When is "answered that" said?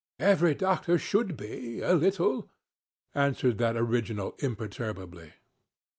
3.13-3.77